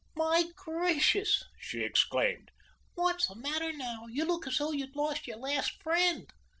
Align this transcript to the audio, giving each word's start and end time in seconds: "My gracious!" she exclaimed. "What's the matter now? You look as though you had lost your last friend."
"My 0.15 0.45
gracious!" 0.55 1.43
she 1.59 1.81
exclaimed. 1.83 2.49
"What's 2.95 3.27
the 3.27 3.35
matter 3.35 3.71
now? 3.71 4.07
You 4.07 4.25
look 4.25 4.47
as 4.47 4.57
though 4.57 4.71
you 4.71 4.87
had 4.87 4.95
lost 4.95 5.27
your 5.27 5.37
last 5.37 5.73
friend." 5.83 6.27